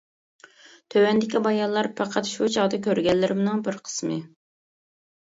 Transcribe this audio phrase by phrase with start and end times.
[0.93, 4.17] تۆۋەندىكى بايانلار پەقەت شۇ چاغدا كۆرگەنلىرىمنىڭ بىر قىسمى.